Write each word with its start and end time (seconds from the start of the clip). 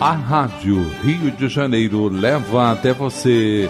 A 0.00 0.12
Rádio 0.12 0.82
Rio 1.02 1.30
de 1.30 1.46
Janeiro 1.46 2.08
leva 2.08 2.72
até 2.72 2.90
você 2.90 3.68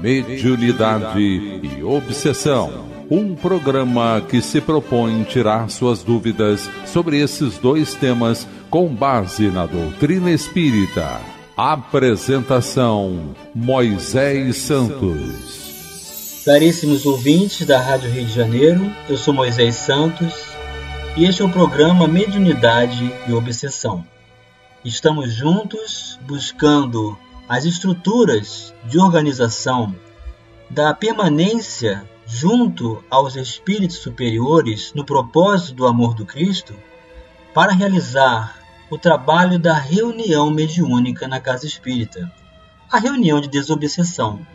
Mediunidade 0.00 1.20
e 1.20 1.84
Obsessão. 1.84 2.86
Um 3.10 3.34
programa 3.34 4.22
que 4.26 4.40
se 4.40 4.62
propõe 4.62 5.24
tirar 5.24 5.68
suas 5.68 6.02
dúvidas 6.02 6.70
sobre 6.86 7.20
esses 7.20 7.58
dois 7.58 7.94
temas 7.94 8.48
com 8.70 8.88
base 8.88 9.48
na 9.48 9.66
doutrina 9.66 10.30
espírita. 10.30 11.20
Apresentação: 11.54 13.36
Moisés 13.54 14.56
Santos. 14.56 16.44
Caríssimos 16.46 17.04
ouvintes 17.04 17.66
da 17.66 17.78
Rádio 17.78 18.10
Rio 18.10 18.24
de 18.24 18.32
Janeiro, 18.32 18.90
eu 19.06 19.18
sou 19.18 19.34
Moisés 19.34 19.74
Santos 19.74 20.32
e 21.14 21.26
este 21.26 21.42
é 21.42 21.44
o 21.44 21.50
programa 21.50 22.08
Mediunidade 22.08 23.12
e 23.28 23.32
Obsessão. 23.34 24.02
Estamos 24.86 25.32
juntos 25.32 26.16
buscando 26.28 27.18
as 27.48 27.64
estruturas 27.64 28.72
de 28.84 29.00
organização 29.00 29.92
da 30.70 30.94
permanência 30.94 32.08
junto 32.24 33.02
aos 33.10 33.34
espíritos 33.34 33.96
superiores 33.96 34.92
no 34.94 35.04
propósito 35.04 35.74
do 35.74 35.86
amor 35.88 36.14
do 36.14 36.24
Cristo 36.24 36.72
para 37.52 37.72
realizar 37.72 38.60
o 38.88 38.96
trabalho 38.96 39.58
da 39.58 39.74
reunião 39.74 40.52
mediúnica 40.52 41.26
na 41.26 41.40
casa 41.40 41.66
espírita, 41.66 42.32
a 42.88 43.00
reunião 43.00 43.40
de 43.40 43.48
desobsessão. 43.48 44.46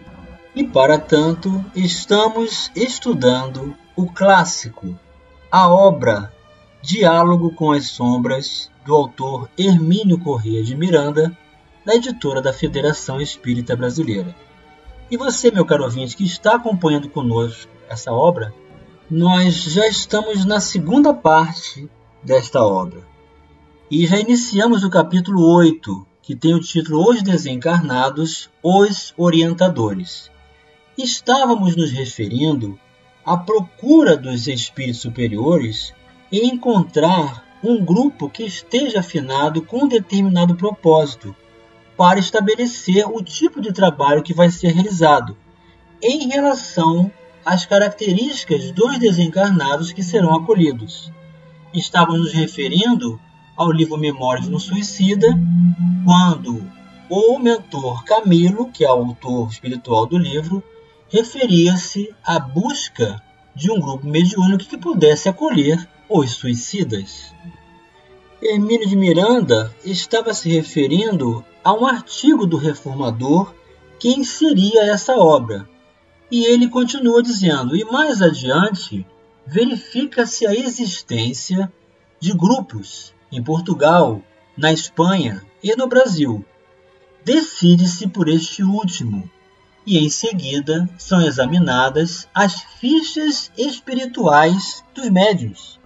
E 0.56 0.64
para 0.64 0.98
tanto, 0.98 1.62
estamos 1.76 2.72
estudando 2.74 3.76
o 3.98 4.06
clássico, 4.10 4.98
a 5.52 5.68
obra 5.70 6.32
Diálogo 6.82 7.54
com 7.54 7.72
as 7.72 7.90
Sombras 7.92 8.72
do 8.84 8.96
autor 8.96 9.48
Hermínio 9.56 10.18
Corrêa 10.18 10.64
de 10.64 10.76
Miranda, 10.76 11.38
da 11.86 11.94
editora 11.94 12.42
da 12.42 12.52
Federação 12.52 13.22
Espírita 13.22 13.76
Brasileira. 13.76 14.36
E 15.10 15.16
você, 15.16 15.52
meu 15.52 15.64
caro 15.64 15.84
ouvinte, 15.84 16.18
que 16.18 16.24
está 16.24 16.56
acompanhando 16.56 17.08
conosco 17.08 17.72
essa 17.88 18.12
obra, 18.12 18.52
nós 19.08 19.54
já 19.62 19.86
estamos 19.88 20.44
na 20.44 20.60
segunda 20.60 21.14
parte 21.14 21.88
desta 22.24 22.64
obra. 22.64 23.06
E 23.90 24.08
já 24.08 24.20
iniciamos 24.20 24.84
o 24.84 24.90
capítulo 24.90 25.54
8, 25.54 26.08
que 26.24 26.36
tem 26.36 26.56
o 26.56 26.60
título 26.60 27.08
Os 27.08 27.22
Desencarnados, 27.22 28.50
os 28.64 29.14
Orientadores. 29.16 30.32
Estávamos 30.98 31.76
nos 31.76 31.92
referindo 31.92 32.80
à 33.24 33.38
procura 33.38 34.18
dos 34.18 34.48
espíritos 34.48 35.02
superiores 35.02 35.94
em 36.32 36.48
encontrar 36.48 37.44
um 37.64 37.84
grupo 37.84 38.30
que 38.30 38.44
esteja 38.44 39.02
afinado 39.02 39.62
com 39.62 39.84
um 39.84 39.88
determinado 39.88 40.56
propósito, 40.56 41.36
para 41.96 42.20
estabelecer 42.20 43.08
o 43.08 43.22
tipo 43.22 43.62
de 43.62 43.72
trabalho 43.72 44.24
que 44.24 44.34
vai 44.34 44.50
ser 44.50 44.70
realizado, 44.70 45.38
em 46.02 46.28
relação 46.28 47.12
às 47.46 47.66
características 47.66 48.72
dos 48.72 48.98
desencarnados 48.98 49.92
que 49.92 50.02
serão 50.02 50.34
acolhidos. 50.34 51.12
Estávamos 51.74 52.22
nos 52.22 52.34
referindo 52.34 53.20
ao 53.56 53.72
livro 53.72 53.98
Memórias 53.98 54.48
no 54.48 54.60
Suicida, 54.60 55.28
quando 56.04 56.68
o 57.10 57.38
mentor 57.38 58.04
Camilo, 58.04 58.72
que 58.72 58.84
é 58.84 58.90
o 58.90 59.06
autor 59.06 59.50
espiritual 59.50 60.08
do 60.08 60.18
livro, 60.18 60.64
referia-se 61.10 62.10
à 62.24 62.40
busca 62.40 63.22
de 63.54 63.70
um 63.70 63.80
grupo 63.80 64.08
mediúnico 64.08 64.64
que 64.64 64.78
pudesse 64.78 65.30
acolher 65.30 65.88
os 66.12 66.32
suicidas. 66.32 67.34
Hermínio 68.42 68.88
de 68.88 68.98
Miranda 68.98 69.74
estava 69.86 70.34
se 70.34 70.50
referindo 70.50 71.46
a 71.64 71.74
um 71.74 71.86
artigo 71.86 72.46
do 72.46 72.58
reformador 72.58 73.54
que 73.98 74.10
inseria 74.10 74.84
essa 74.84 75.16
obra. 75.16 75.70
E 76.30 76.44
ele 76.44 76.68
continua 76.68 77.24
dizendo: 77.24 77.78
e 77.78 77.86
mais 77.86 78.22
adiante, 78.22 79.06
verifica-se 79.48 80.46
a 80.46 80.54
existência 80.54 81.72
de 82.20 82.34
grupos 82.34 83.14
em 83.32 83.42
Portugal, 83.42 84.22
na 84.58 84.74
Espanha 84.74 85.46
e 85.64 85.74
no 85.78 85.88
Brasil. 85.88 86.44
Decide-se 87.24 88.08
por 88.08 88.28
este 88.28 88.64
último, 88.64 89.30
e 89.86 89.98
em 89.98 90.10
seguida 90.10 90.90
são 90.98 91.22
examinadas 91.22 92.28
as 92.34 92.62
fichas 92.80 93.52
espirituais 93.56 94.84
dos 94.94 95.10
médios 95.10 95.81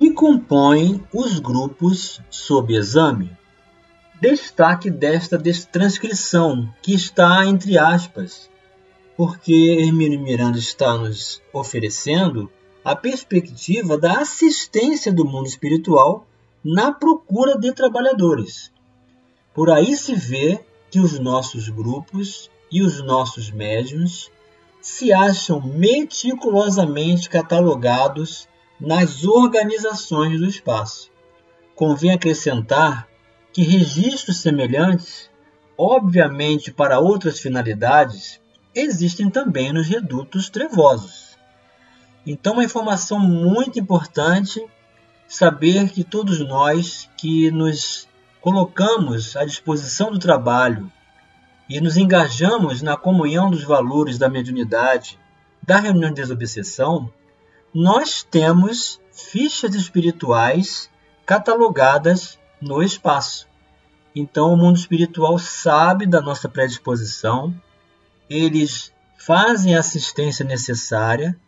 que 0.00 0.10
compõem 0.12 1.04
os 1.12 1.38
grupos 1.38 2.22
sob 2.30 2.74
exame. 2.74 3.36
Destaque 4.18 4.90
desta 4.90 5.38
transcrição, 5.70 6.72
que 6.80 6.94
está 6.94 7.44
entre 7.44 7.76
aspas, 7.76 8.48
porque 9.14 9.76
Hermínio 9.78 10.18
Miranda 10.18 10.58
está 10.58 10.96
nos 10.96 11.42
oferecendo 11.52 12.50
a 12.82 12.96
perspectiva 12.96 13.98
da 13.98 14.20
assistência 14.20 15.12
do 15.12 15.26
mundo 15.26 15.46
espiritual 15.46 16.26
na 16.64 16.90
procura 16.90 17.58
de 17.58 17.70
trabalhadores. 17.70 18.72
Por 19.52 19.68
aí 19.68 19.94
se 19.94 20.14
vê 20.14 20.64
que 20.90 20.98
os 20.98 21.18
nossos 21.18 21.68
grupos 21.68 22.50
e 22.72 22.80
os 22.80 23.02
nossos 23.04 23.50
médiuns 23.50 24.30
se 24.80 25.12
acham 25.12 25.60
meticulosamente 25.60 27.28
catalogados 27.28 28.48
nas 28.80 29.24
organizações 29.24 30.40
do 30.40 30.46
espaço. 30.46 31.10
Convém 31.74 32.12
acrescentar 32.12 33.06
que 33.52 33.62
registros 33.62 34.40
semelhantes, 34.40 35.30
obviamente 35.76 36.72
para 36.72 36.98
outras 36.98 37.40
finalidades, 37.40 38.40
existem 38.74 39.28
também 39.28 39.72
nos 39.72 39.86
redutos 39.86 40.48
trevosos. 40.48 41.36
Então, 42.26 42.54
uma 42.54 42.64
informação 42.64 43.18
muito 43.18 43.78
importante 43.78 44.64
saber 45.26 45.90
que 45.90 46.04
todos 46.04 46.40
nós 46.40 47.08
que 47.16 47.50
nos 47.50 48.08
colocamos 48.40 49.36
à 49.36 49.44
disposição 49.44 50.10
do 50.10 50.18
trabalho 50.18 50.90
e 51.68 51.80
nos 51.80 51.96
engajamos 51.96 52.82
na 52.82 52.96
comunhão 52.96 53.50
dos 53.50 53.62
valores 53.62 54.18
da 54.18 54.28
mediunidade, 54.28 55.18
da 55.62 55.78
reunião 55.78 56.10
de 56.10 56.20
desobsessão, 56.20 57.10
nós 57.72 58.26
temos 58.28 59.00
fichas 59.12 59.76
espirituais 59.76 60.90
catalogadas 61.24 62.36
no 62.60 62.82
espaço. 62.82 63.46
Então, 64.14 64.52
o 64.52 64.56
mundo 64.56 64.76
espiritual 64.76 65.38
sabe 65.38 66.04
da 66.04 66.20
nossa 66.20 66.48
predisposição, 66.48 67.54
eles 68.28 68.92
fazem 69.16 69.76
a 69.76 69.80
assistência 69.80 70.44
necessária 70.44 71.38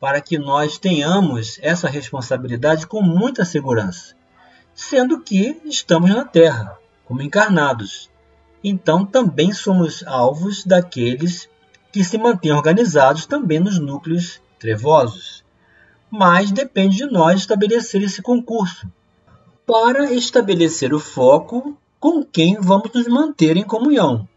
para 0.00 0.20
que 0.22 0.38
nós 0.38 0.78
tenhamos 0.78 1.58
essa 1.60 1.88
responsabilidade 1.88 2.86
com 2.86 3.02
muita 3.02 3.44
segurança, 3.44 4.14
sendo 4.74 5.20
que 5.20 5.60
estamos 5.66 6.08
na 6.08 6.24
Terra, 6.24 6.78
como 7.04 7.20
encarnados. 7.20 8.10
Então, 8.64 9.04
também 9.04 9.52
somos 9.52 10.02
alvos 10.06 10.64
daqueles 10.64 11.50
que 11.92 12.02
se 12.02 12.16
mantêm 12.16 12.52
organizados 12.52 13.26
também 13.26 13.60
nos 13.60 13.78
núcleos 13.78 14.40
trevosos 14.58 15.45
mas 16.10 16.50
depende 16.50 16.96
de 16.96 17.06
nós 17.06 17.40
estabelecer 17.40 18.02
esse 18.02 18.22
concurso 18.22 18.86
para 19.66 20.12
estabelecer 20.12 20.94
o 20.94 21.00
foco 21.00 21.76
com 21.98 22.22
quem 22.22 22.60
vamos 22.60 22.92
nos 22.92 23.08
manter 23.08 23.56
em 23.56 23.64
comunhão. 23.64 24.28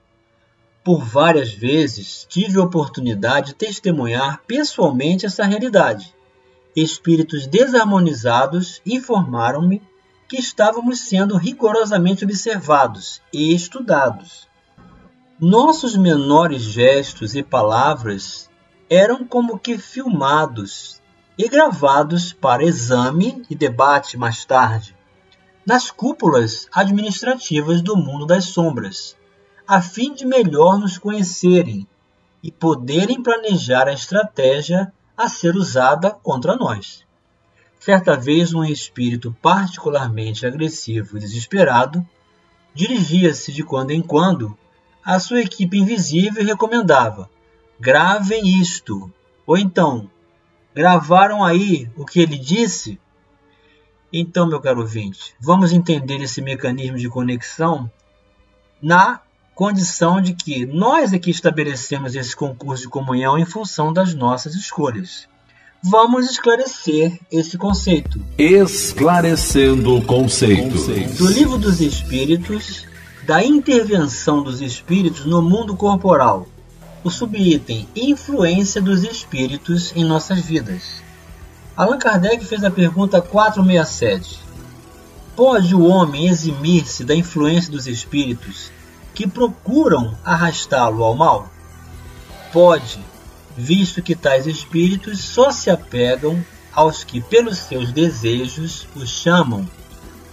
Por 0.83 1.03
várias 1.03 1.53
vezes 1.53 2.25
tive 2.27 2.57
a 2.57 2.63
oportunidade 2.63 3.47
de 3.47 3.55
testemunhar 3.55 4.41
pessoalmente 4.47 5.27
essa 5.27 5.45
realidade. 5.45 6.15
Espíritos 6.75 7.45
desarmonizados 7.45 8.81
informaram-me 8.85 9.81
que 10.27 10.37
estávamos 10.37 11.01
sendo 11.01 11.37
rigorosamente 11.37 12.23
observados 12.23 13.21
e 13.31 13.53
estudados. 13.53 14.47
Nossos 15.39 15.95
menores 15.95 16.61
gestos 16.61 17.35
e 17.35 17.43
palavras 17.43 18.49
eram 18.89 19.23
como 19.23 19.59
que 19.59 19.77
filmados 19.77 20.98
e 21.39 21.47
gravados 21.47 22.33
para 22.33 22.65
exame 22.65 23.45
e 23.49 23.55
debate 23.55 24.17
mais 24.17 24.43
tarde, 24.43 24.93
nas 25.65 25.89
cúpulas 25.89 26.67
administrativas 26.69 27.81
do 27.81 27.95
mundo 27.95 28.25
das 28.25 28.43
sombras, 28.47 29.15
a 29.65 29.81
fim 29.81 30.13
de 30.13 30.25
melhor 30.25 30.77
nos 30.77 30.97
conhecerem 30.97 31.87
e 32.43 32.51
poderem 32.51 33.23
planejar 33.23 33.87
a 33.87 33.93
estratégia 33.93 34.91
a 35.15 35.29
ser 35.29 35.55
usada 35.55 36.11
contra 36.11 36.57
nós. 36.57 37.05
Certa 37.79 38.17
vez, 38.17 38.53
um 38.53 38.65
espírito 38.65 39.33
particularmente 39.41 40.45
agressivo 40.45 41.15
e 41.15 41.21
desesperado 41.21 42.05
dirigia-se 42.73 43.53
de 43.53 43.63
quando 43.63 43.91
em 43.91 44.01
quando 44.01 44.57
à 45.05 45.17
sua 45.21 45.39
equipe 45.39 45.77
invisível 45.77 46.43
e 46.43 46.45
recomendava: 46.45 47.29
gravem 47.79 48.59
isto, 48.59 49.09
ou 49.47 49.57
então 49.57 50.09
gravaram 50.75 51.43
aí 51.43 51.89
o 51.95 52.05
que 52.05 52.19
ele 52.19 52.37
disse? 52.37 52.99
Então, 54.11 54.47
meu 54.47 54.59
caro 54.59 54.81
ouvinte, 54.81 55.35
vamos 55.39 55.71
entender 55.71 56.21
esse 56.21 56.41
mecanismo 56.41 56.97
de 56.97 57.07
conexão 57.07 57.89
na 58.81 59.21
condição 59.53 60.21
de 60.21 60.33
que 60.33 60.65
nós 60.65 61.13
é 61.13 61.19
que 61.19 61.29
estabelecemos 61.29 62.15
esse 62.15 62.35
concurso 62.35 62.83
de 62.83 62.89
comunhão 62.89 63.37
em 63.37 63.45
função 63.45 63.91
das 63.91 64.13
nossas 64.13 64.55
escolhas. 64.55 65.27
Vamos 65.83 66.29
esclarecer 66.29 67.19
esse 67.31 67.57
conceito. 67.57 68.19
Esclarecendo 68.37 69.95
o 69.95 70.01
conceito. 70.01 70.75
Do 71.17 71.27
Livro 71.27 71.57
dos 71.57 71.79
Espíritos, 71.79 72.85
da 73.25 73.43
intervenção 73.43 74.41
dos 74.43 74.59
espíritos 74.61 75.25
no 75.25 75.41
mundo 75.41 75.75
corporal. 75.77 76.47
O 77.01 77.09
subitem 77.09 77.87
Influência 77.95 78.81
dos 78.81 79.03
espíritos 79.03 79.93
em 79.95 80.03
nossas 80.03 80.41
vidas. 80.41 81.01
Allan 81.75 81.97
Kardec 81.97 82.43
fez 82.43 82.61
a 82.61 82.69
pergunta 82.69 83.21
467. 83.21 84.39
Pode 85.33 85.73
o 85.73 85.87
homem 85.87 86.27
eximir-se 86.27 87.05
da 87.05 87.15
influência 87.15 87.71
dos 87.71 87.87
espíritos 87.87 88.69
que 89.13 89.25
procuram 89.25 90.17
arrastá-lo 90.25 91.01
ao 91.01 91.15
mal? 91.15 91.49
Pode, 92.51 92.99
visto 93.55 94.01
que 94.01 94.13
tais 94.13 94.45
espíritos 94.45 95.19
só 95.19 95.51
se 95.51 95.69
apegam 95.69 96.43
aos 96.73 97.05
que 97.05 97.21
pelos 97.21 97.59
seus 97.59 97.93
desejos 97.93 98.85
os 98.93 99.09
chamam, 99.09 99.65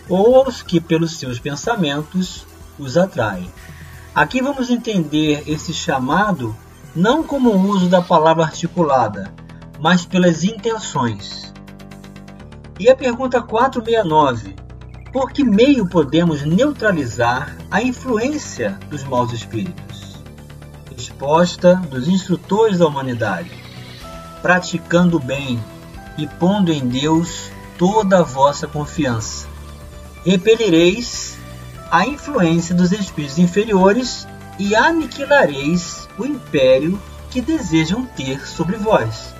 ou 0.08 0.34
aos 0.34 0.62
que 0.62 0.80
pelos 0.80 1.16
seus 1.16 1.38
pensamentos 1.38 2.44
os 2.76 2.96
atraem. 2.96 3.50
Aqui 4.16 4.40
vamos 4.40 4.70
entender 4.70 5.42
esse 5.46 5.74
chamado 5.74 6.56
não 6.94 7.22
como 7.22 7.50
o 7.50 7.68
uso 7.68 7.86
da 7.86 8.00
palavra 8.00 8.44
articulada, 8.44 9.30
mas 9.78 10.06
pelas 10.06 10.42
intenções. 10.42 11.52
E 12.80 12.88
a 12.88 12.96
pergunta 12.96 13.42
469 13.42 14.56
por 15.12 15.30
que 15.32 15.44
meio 15.44 15.86
podemos 15.86 16.42
neutralizar 16.46 17.54
a 17.70 17.82
influência 17.82 18.78
dos 18.88 19.04
maus 19.04 19.34
espíritos? 19.34 20.16
Resposta 20.96 21.74
dos 21.74 22.08
instrutores 22.08 22.78
da 22.78 22.86
humanidade: 22.86 23.50
praticando 24.40 25.18
o 25.18 25.20
bem 25.20 25.62
e 26.16 26.26
pondo 26.26 26.72
em 26.72 26.88
Deus 26.88 27.50
toda 27.76 28.20
a 28.20 28.22
vossa 28.22 28.66
confiança. 28.66 29.46
Repelireis 30.24 31.35
a 31.90 32.06
influência 32.06 32.74
dos 32.74 32.92
espíritos 32.92 33.38
inferiores 33.38 34.26
e 34.58 34.74
aniquilareis 34.74 36.08
o 36.18 36.24
império 36.24 37.00
que 37.30 37.40
desejam 37.40 38.04
ter 38.04 38.46
sobre 38.46 38.76
vós. 38.76 39.34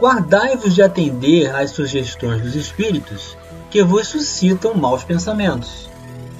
Guardai-vos 0.00 0.74
de 0.74 0.82
atender 0.82 1.54
às 1.54 1.72
sugestões 1.72 2.42
dos 2.42 2.54
espíritos 2.54 3.36
que 3.70 3.82
vos 3.82 4.08
suscitam 4.08 4.74
maus 4.74 5.04
pensamentos, 5.04 5.88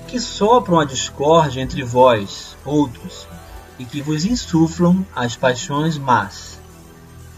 que 0.08 0.18
sopram 0.18 0.80
a 0.80 0.84
discórdia 0.84 1.60
entre 1.60 1.82
vós, 1.84 2.56
outros, 2.64 3.28
e 3.78 3.84
que 3.84 4.02
vos 4.02 4.24
insuflam 4.24 5.06
as 5.14 5.36
paixões 5.36 5.96
más. 5.96 6.58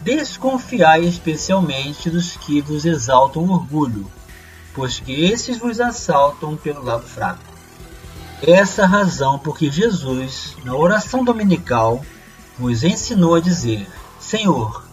Desconfiai 0.01 1.05
especialmente 1.05 2.09
dos 2.09 2.35
que 2.37 2.59
vos 2.61 2.85
exaltam 2.85 3.49
orgulho, 3.49 4.09
pois 4.73 4.99
que 4.99 5.25
esses 5.25 5.57
vos 5.57 5.79
assaltam 5.79 6.57
pelo 6.57 6.83
lado 6.83 7.05
fraco. 7.05 7.52
Essa 8.45 8.85
razão 8.85 9.39
por 9.39 9.57
que 9.57 9.71
Jesus, 9.71 10.57
na 10.65 10.75
oração 10.75 11.23
dominical, 11.23 12.03
vos 12.59 12.83
ensinou 12.83 13.35
a 13.35 13.39
dizer: 13.39 13.87
Senhor, 14.19 14.83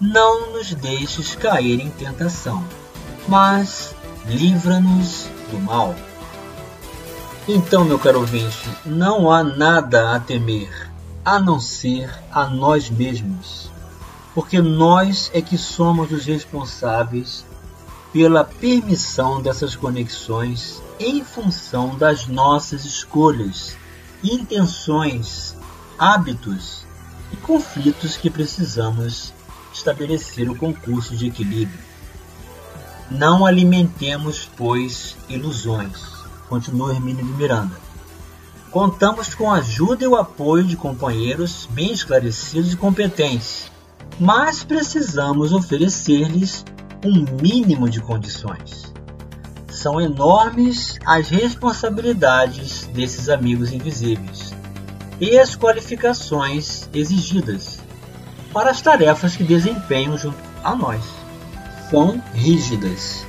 não 0.00 0.52
nos 0.52 0.72
deixes 0.74 1.34
cair 1.34 1.80
em 1.80 1.90
tentação, 1.90 2.64
mas 3.26 3.96
livra-nos 4.26 5.26
do 5.50 5.58
mal. 5.58 5.92
Então, 7.48 7.84
meu 7.84 7.98
caro 7.98 8.20
ouvinte, 8.20 8.70
não 8.86 9.28
há 9.28 9.42
nada 9.42 10.14
a 10.14 10.20
temer, 10.20 10.88
a 11.24 11.40
não 11.40 11.58
ser 11.58 12.08
a 12.30 12.46
nós 12.46 12.88
mesmos, 12.88 13.72
porque 14.36 14.62
nós 14.62 15.32
é 15.34 15.42
que 15.42 15.58
somos 15.58 16.12
os 16.12 16.24
responsáveis 16.26 17.44
pela 18.12 18.44
permissão 18.44 19.42
dessas 19.42 19.74
conexões 19.74 20.80
em 20.98 21.24
função 21.24 21.96
das 21.96 22.26
nossas 22.26 22.84
escolhas, 22.84 23.76
intenções, 24.22 25.56
hábitos 25.98 26.86
e 27.32 27.36
conflitos 27.36 28.16
que 28.16 28.30
precisamos 28.30 29.32
estabelecer 29.72 30.48
o 30.48 30.56
concurso 30.56 31.16
de 31.16 31.26
equilíbrio. 31.26 31.78
Não 33.10 33.44
alimentemos, 33.44 34.48
pois, 34.56 35.16
ilusões. 35.28 36.00
Continua 36.48 36.92
Hermínio 36.92 37.24
de 37.24 37.32
Miranda. 37.32 37.78
Contamos 38.70 39.34
com 39.34 39.50
a 39.50 39.56
ajuda 39.56 40.04
e 40.04 40.08
o 40.08 40.16
apoio 40.16 40.64
de 40.64 40.76
companheiros 40.76 41.68
bem 41.70 41.92
esclarecidos 41.92 42.72
e 42.72 42.76
competentes, 42.76 43.70
mas 44.18 44.64
precisamos 44.64 45.52
oferecer-lhes 45.52 46.64
um 47.04 47.24
mínimo 47.40 47.88
de 47.88 48.00
condições. 48.00 48.93
São 49.84 50.00
enormes 50.00 50.98
as 51.04 51.28
responsabilidades 51.28 52.84
desses 52.94 53.28
amigos 53.28 53.70
invisíveis 53.70 54.54
e 55.20 55.38
as 55.38 55.54
qualificações 55.54 56.88
exigidas 56.94 57.80
para 58.50 58.70
as 58.70 58.80
tarefas 58.80 59.36
que 59.36 59.44
desempenham 59.44 60.16
junto 60.16 60.38
a 60.62 60.74
nós 60.74 61.04
são 61.90 62.18
rígidas. 62.32 63.26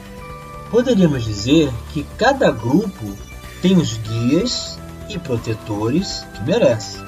Poderíamos 0.71 1.25
dizer 1.25 1.73
que 1.91 2.05
cada 2.17 2.49
grupo 2.51 3.17
tem 3.61 3.75
os 3.75 3.97
guias 3.97 4.79
e 5.09 5.19
protetores 5.19 6.25
que 6.35 6.43
merece. 6.45 6.99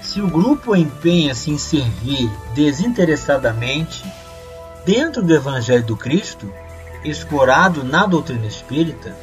Se 0.00 0.22
o 0.22 0.26
grupo 0.26 0.74
empenha-se 0.74 1.50
em 1.50 1.58
servir 1.58 2.30
desinteressadamente 2.54 4.02
dentro 4.86 5.22
do 5.22 5.34
Evangelho 5.34 5.84
do 5.84 5.98
Cristo, 5.98 6.50
escorado 7.04 7.82
na 7.82 8.06
doutrina 8.06 8.46
espírita, 8.46 9.16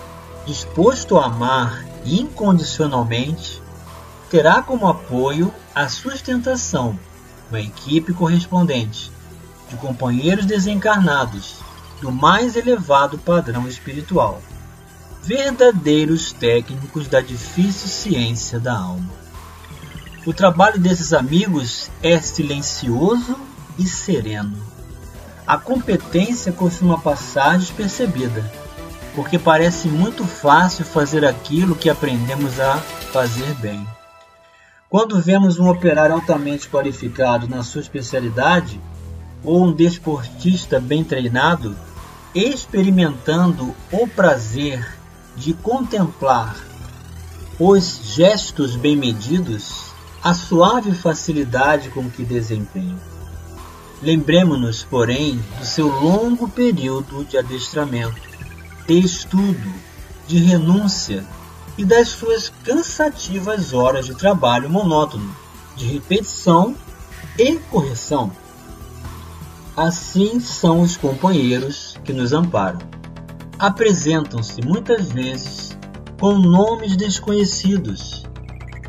disposto 0.46 1.18
a 1.18 1.26
amar 1.26 1.86
incondicionalmente, 2.06 3.62
terá 4.30 4.62
como 4.62 4.88
apoio 4.88 5.54
a 5.76 5.88
sustentação, 5.88 6.98
uma 7.50 7.60
equipe 7.60 8.14
correspondente, 8.14 9.12
de 9.70 9.76
companheiros 9.78 10.46
desencarnados 10.46 11.58
do 12.02 12.12
mais 12.12 12.56
elevado 12.56 13.18
padrão 13.18 13.68
espiritual, 13.68 14.42
verdadeiros 15.24 16.32
técnicos 16.32 17.08
da 17.08 17.20
difícil 17.22 17.88
ciência 17.88 18.60
da 18.60 18.78
alma. 18.78 19.10
O 20.26 20.34
trabalho 20.34 20.80
desses 20.80 21.14
amigos 21.14 21.90
é 22.02 22.20
silencioso 22.20 23.38
e 23.78 23.86
sereno. 23.86 24.77
A 25.48 25.58
competência 25.58 26.52
costuma 26.52 26.98
passar 26.98 27.58
despercebida, 27.58 28.44
porque 29.16 29.40
parece 29.40 29.88
muito 29.88 30.26
fácil 30.26 30.84
fazer 30.84 31.24
aquilo 31.24 31.74
que 31.74 31.90
aprendemos 31.90 32.60
a 32.60 32.76
fazer 33.14 33.54
bem. 33.56 33.88
Quando 34.90 35.22
vemos 35.22 35.58
um 35.58 35.70
operário 35.70 36.16
altamente 36.16 36.68
qualificado 36.68 37.48
na 37.48 37.64
sua 37.64 37.80
especialidade, 37.80 38.78
ou 39.42 39.64
um 39.64 39.72
desportista 39.72 40.82
bem 40.82 41.02
treinado, 41.02 41.78
experimentando 42.36 43.74
o 43.90 44.06
prazer 44.06 44.98
de 45.38 45.54
contemplar 45.54 46.58
os 47.58 48.02
gestos 48.04 48.76
bem 48.76 48.98
medidos, 48.98 49.94
a 50.22 50.34
suave 50.34 50.92
facilidade 50.92 51.90
com 51.90 52.10
que 52.10 52.26
desempenham. 52.26 53.17
Lembremos-nos, 54.02 54.84
porém, 54.84 55.44
do 55.58 55.66
seu 55.66 55.88
longo 55.88 56.48
período 56.48 57.26
de 57.26 57.38
adestramento, 57.38 58.22
de 58.88 59.00
estudo, 59.00 59.74
de 60.28 60.38
renúncia 60.38 61.26
e 61.78 61.84
das 61.84 62.10
suas 62.10 62.52
cansativas 62.64 63.74
horas 63.74 64.06
de 64.06 64.16
trabalho 64.16 64.70
monótono, 64.70 65.36
de 65.76 65.86
repetição 65.86 66.76
e 67.38 67.56
correção. 67.72 68.32
Assim 69.76 70.40
são 70.40 70.82
os 70.82 70.96
companheiros 70.96 71.98
que 72.04 72.14
nos 72.14 72.34
amparam. 72.34 72.80
Apresentam-se 73.60 74.62
muitas 74.62 75.12
vezes 75.12 75.78
com 76.20 76.38
nomes 76.38 76.96
desconhecidos, 76.96 78.24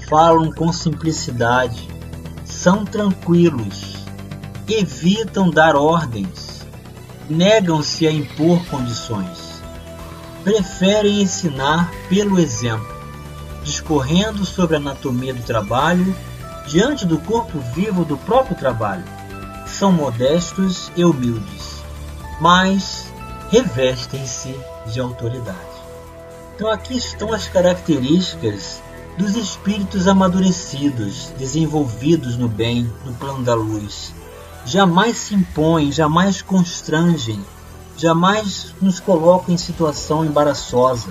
falam 0.09 0.51
com 0.51 0.73
simplicidade, 0.73 1.89
são 2.45 2.85
tranquilos, 2.87 3.98
evitam 4.75 5.51
dar 5.51 5.77
ordens, 5.77 6.67
negam-se 7.29 8.07
a 8.07 8.13
impor 8.13 8.65
condições, 8.67 9.63
preferem 10.45 11.23
ensinar 11.23 11.91
pelo 12.09 12.39
exemplo, 12.39 12.87
discorrendo 13.63 14.45
sobre 14.45 14.77
a 14.77 14.79
anatomia 14.79 15.35
do 15.35 15.43
trabalho 15.43 16.15
diante 16.67 17.07
do 17.07 17.19
corpo 17.19 17.59
vivo 17.75 18.05
do 18.05 18.17
próprio 18.19 18.57
trabalho 18.57 19.05
são 19.67 19.93
modestos 19.93 20.91
e 20.97 21.05
humildes, 21.05 21.83
mas 22.41 23.07
revestem-se 23.51 24.55
de 24.87 25.01
autoridade. 25.01 25.59
Então 26.55 26.69
aqui 26.69 26.97
estão 26.97 27.33
as 27.33 27.47
características 27.47 28.83
dos 29.17 29.37
espíritos 29.37 30.09
amadurecidos, 30.09 31.33
desenvolvidos 31.39 32.37
no 32.37 32.49
bem, 32.49 32.91
no 33.05 33.13
plano 33.15 33.45
da 33.45 33.55
luz. 33.55 34.13
Jamais 34.65 35.17
se 35.17 35.35
impõem, 35.35 35.91
jamais 35.91 36.43
constrangem, 36.43 37.41
jamais 37.97 38.75
nos 38.81 39.01
colocam 39.01 39.55
em 39.55 39.59
situação 39.59 40.25
embaraçosa, 40.25 41.09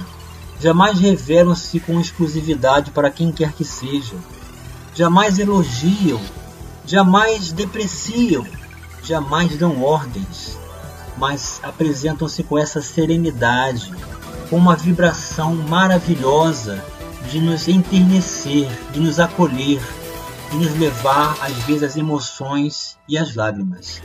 jamais 0.60 1.00
revelam-se 1.00 1.80
com 1.80 2.00
exclusividade 2.00 2.92
para 2.92 3.10
quem 3.10 3.32
quer 3.32 3.52
que 3.54 3.66
seja, 3.66 4.16
jamais 4.94 5.40
elogiam, 5.40 6.20
jamais 6.86 7.52
depreciam, 7.52 8.46
jamais 9.04 9.58
dão 9.58 9.84
ordens, 9.84 10.58
mas 11.18 11.60
apresentam-se 11.64 12.44
com 12.44 12.58
essa 12.58 12.82
serenidade, 12.82 13.92
com 14.50 14.58
uma 14.58 14.76
vibração 14.76 15.56
maravilhosa 15.56 16.84
de 17.30 17.42
nos 17.42 17.68
enternecer, 17.68 18.70
de 18.94 19.00
nos 19.00 19.20
acolher, 19.20 19.82
de 20.50 20.58
nos 20.58 20.78
levar 20.78 21.38
às 21.42 21.54
vezes 21.64 21.84
às 21.84 21.98
emoções 21.98 22.98
e 23.08 23.18
às 23.18 23.36
lágrimas. 23.36 24.02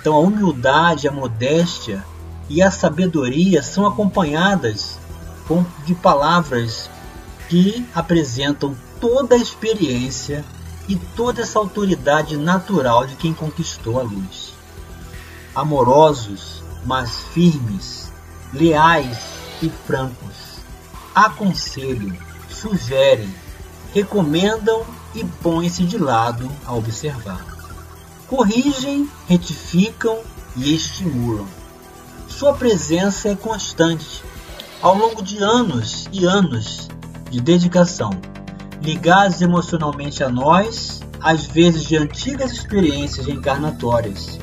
Então 0.00 0.14
a 0.14 0.20
humildade, 0.20 1.08
a 1.08 1.12
modéstia 1.12 2.04
e 2.48 2.62
a 2.62 2.70
sabedoria 2.70 3.62
são 3.62 3.86
acompanhadas 3.86 4.98
de 5.84 5.94
palavras 5.94 6.90
que 7.48 7.86
apresentam 7.94 8.76
toda 9.00 9.34
a 9.34 9.38
experiência 9.38 10.44
e 10.88 10.96
toda 10.96 11.42
essa 11.42 11.58
autoridade 11.58 12.36
natural 12.36 13.06
de 13.06 13.16
quem 13.16 13.32
conquistou 13.32 13.98
a 13.98 14.02
luz. 14.02 14.54
Amorosos, 15.54 16.62
mas 16.84 17.20
firmes, 17.32 18.12
leais 18.52 19.18
e 19.62 19.68
francos, 19.86 20.58
aconselham, 21.14 22.16
sugerem, 22.48 23.32
recomendam 23.92 24.84
e 25.14 25.24
põem-se 25.42 25.84
de 25.84 25.98
lado 25.98 26.50
a 26.66 26.74
observar. 26.74 27.44
Corrigem, 28.26 29.08
retificam 29.28 30.18
e 30.56 30.74
estimulam. 30.74 31.46
Sua 32.28 32.54
presença 32.54 33.28
é 33.28 33.36
constante, 33.36 34.22
ao 34.82 34.96
longo 34.96 35.22
de 35.22 35.38
anos 35.42 36.08
e 36.12 36.24
anos 36.24 36.88
de 37.30 37.40
dedicação 37.40 38.10
ligados 38.84 39.40
emocionalmente 39.40 40.22
a 40.22 40.28
nós, 40.28 41.00
às 41.20 41.46
vezes 41.46 41.84
de 41.84 41.96
antigas 41.96 42.52
experiências 42.52 43.26
encarnatórias. 43.26 44.38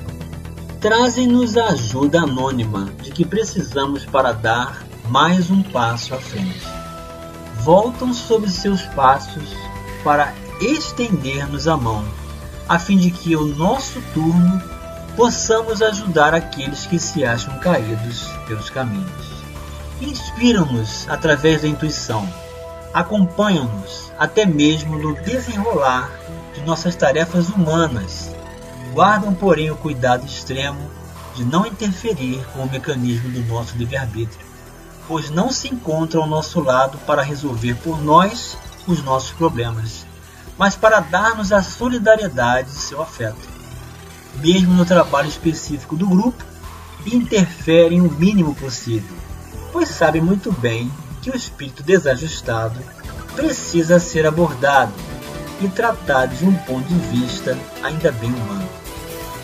Trazem-nos 0.79 1.55
a 1.57 1.67
ajuda 1.67 2.21
anônima 2.21 2.89
de 3.03 3.11
que 3.11 3.23
precisamos 3.23 4.03
para 4.03 4.31
dar 4.31 4.83
mais 5.09 5.51
um 5.51 5.61
passo 5.61 6.15
à 6.15 6.17
frente. 6.17 6.65
Voltam 7.63 8.11
sobre 8.13 8.49
seus 8.49 8.81
passos 8.81 9.53
para 10.03 10.33
estender-nos 10.61 11.67
a 11.67 11.75
mão, 11.75 12.05
a 12.69 12.79
fim 12.79 12.97
de 12.97 13.11
que 13.11 13.35
o 13.35 13.45
nosso 13.45 14.01
turno 14.13 14.61
possamos 15.15 15.81
ajudar 15.81 16.33
aqueles 16.33 16.85
que 16.85 16.99
se 16.99 17.25
acham 17.25 17.57
caídos 17.59 18.27
pelos 18.47 18.69
caminhos. 18.69 19.41
Inspiram-nos 20.01 21.07
através 21.09 21.61
da 21.61 21.67
intuição 21.67 22.27
acompanham-nos 22.93 24.11
até 24.17 24.45
mesmo 24.45 24.97
no 24.97 25.13
desenrolar 25.21 26.11
de 26.53 26.61
nossas 26.61 26.95
tarefas 26.95 27.49
humanas. 27.49 28.31
Guardam, 28.93 29.33
porém, 29.33 29.71
o 29.71 29.77
cuidado 29.77 30.25
extremo 30.25 30.89
de 31.35 31.45
não 31.45 31.65
interferir 31.65 32.45
com 32.53 32.63
o 32.63 32.69
mecanismo 32.69 33.29
do 33.29 33.41
nosso 33.45 33.77
livre-arbítrio, 33.77 34.45
pois 35.07 35.29
não 35.29 35.51
se 35.51 35.69
encontram 35.69 36.23
ao 36.23 36.29
nosso 36.29 36.59
lado 36.59 36.97
para 36.99 37.21
resolver 37.21 37.75
por 37.75 38.03
nós 38.03 38.57
os 38.85 39.01
nossos 39.03 39.31
problemas, 39.31 40.05
mas 40.61 40.75
para 40.75 40.99
dar-nos 40.99 41.51
a 41.51 41.63
solidariedade 41.63 42.69
e 42.69 42.73
seu 42.73 43.01
afeto. 43.01 43.49
Mesmo 44.35 44.75
no 44.75 44.85
trabalho 44.85 45.27
específico 45.27 45.95
do 45.95 46.07
grupo, 46.07 46.45
interferem 47.03 47.99
o 47.99 48.11
mínimo 48.11 48.53
possível, 48.53 49.17
pois 49.73 49.89
sabem 49.89 50.21
muito 50.21 50.51
bem 50.51 50.91
que 51.19 51.31
o 51.31 51.35
espírito 51.35 51.81
desajustado 51.81 52.79
precisa 53.35 53.99
ser 53.99 54.27
abordado 54.27 54.93
e 55.61 55.67
tratado 55.67 56.35
de 56.35 56.45
um 56.45 56.53
ponto 56.53 56.87
de 56.87 56.99
vista 57.07 57.57
ainda 57.81 58.11
bem 58.11 58.29
humano. 58.29 58.69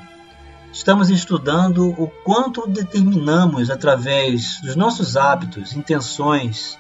Estamos 0.71 1.09
estudando 1.09 1.89
o 1.97 2.07
quanto 2.07 2.67
determinamos 2.67 3.69
através 3.69 4.59
dos 4.62 4.75
nossos 4.75 5.15
hábitos, 5.15 5.74
intenções, 5.74 6.77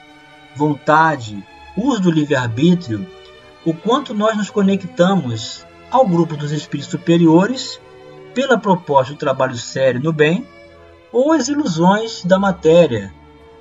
vontade, 0.53 1.41
uso 1.77 2.01
do 2.01 2.11
livre-arbítrio, 2.11 3.07
o 3.63 3.73
quanto 3.73 4.13
nós 4.13 4.35
nos 4.35 4.49
conectamos 4.49 5.65
ao 5.89 6.05
grupo 6.05 6.35
dos 6.35 6.51
espíritos 6.51 6.91
superiores 6.91 7.79
pela 8.33 8.57
proposta 8.57 9.13
do 9.13 9.19
trabalho 9.19 9.55
sério 9.55 10.01
no 10.01 10.11
bem 10.11 10.45
ou 11.09 11.31
as 11.31 11.47
ilusões 11.47 12.25
da 12.25 12.37
matéria, 12.37 13.13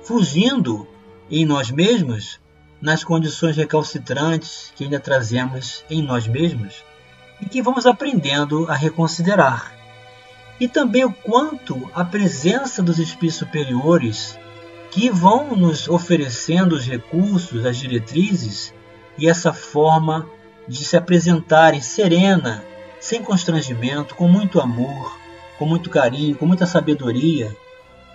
fugindo 0.03 0.85
em 1.31 1.45
nós 1.45 1.71
mesmos 1.71 2.41
nas 2.81 3.05
condições 3.05 3.55
recalcitrantes 3.55 4.73
que 4.75 4.83
ainda 4.83 4.99
trazemos 4.99 5.85
em 5.89 6.03
nós 6.03 6.27
mesmos 6.27 6.83
e 7.41 7.45
que 7.45 7.61
vamos 7.61 7.85
aprendendo 7.85 8.69
a 8.69 8.75
reconsiderar. 8.75 9.73
E 10.59 10.67
também 10.67 11.03
o 11.03 11.11
quanto 11.11 11.89
a 11.93 12.03
presença 12.05 12.81
dos 12.81 12.97
espíritos 12.99 13.39
superiores 13.39 14.39
que 14.91 15.09
vão 15.09 15.55
nos 15.55 15.89
oferecendo 15.89 16.75
os 16.75 16.85
recursos, 16.85 17.65
as 17.65 17.77
diretrizes 17.77 18.73
e 19.17 19.27
essa 19.27 19.51
forma 19.51 20.29
de 20.67 20.83
se 20.83 20.95
apresentarem 20.95 21.81
serena, 21.81 22.63
sem 22.99 23.21
constrangimento, 23.21 24.15
com 24.15 24.27
muito 24.27 24.59
amor, 24.61 25.17
com 25.59 25.65
muito 25.65 25.89
carinho, 25.89 26.35
com 26.35 26.45
muita 26.45 26.65
sabedoria, 26.65 27.55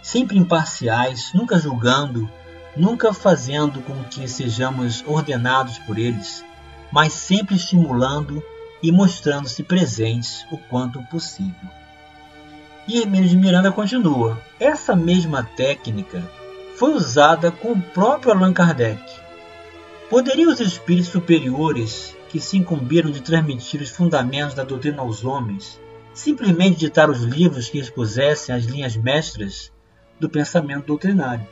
sempre 0.02 0.38
imparciais, 0.38 1.30
nunca 1.34 1.58
julgando, 1.58 2.28
nunca 2.76 3.12
fazendo 3.12 3.80
com 3.82 4.02
que 4.04 4.26
sejamos 4.26 5.04
ordenados 5.06 5.78
por 5.80 5.98
eles, 5.98 6.44
mas 6.90 7.12
sempre 7.12 7.56
estimulando 7.56 8.42
e 8.82 8.90
mostrando-se 8.90 9.62
presentes 9.62 10.46
o 10.50 10.56
quanto 10.56 11.02
possível. 11.04 11.68
E 12.86 12.98
Hermínio 12.98 13.28
de 13.28 13.36
Miranda 13.36 13.70
continua: 13.70 14.40
essa 14.58 14.96
mesma 14.96 15.42
técnica 15.42 16.22
foi 16.76 16.94
usada 16.94 17.50
com 17.50 17.72
o 17.72 17.80
próprio 17.80 18.32
Allan 18.32 18.52
Kardec. 18.52 19.02
Poderiam 20.08 20.50
os 20.50 20.60
espíritos 20.60 21.10
superiores 21.10 22.16
que 22.28 22.40
se 22.40 22.56
incumbiram 22.56 23.10
de 23.10 23.20
transmitir 23.20 23.80
os 23.80 23.90
fundamentos 23.90 24.54
da 24.54 24.64
doutrina 24.64 25.02
aos 25.02 25.24
homens 25.24 25.78
simplesmente 26.12 26.78
ditar 26.78 27.08
os 27.08 27.22
livros 27.22 27.68
que 27.68 27.78
expusessem 27.78 28.54
as 28.54 28.64
linhas 28.64 28.96
mestras 28.96 29.72
do 30.18 30.28
pensamento 30.28 30.86
doutrinário? 30.86 31.46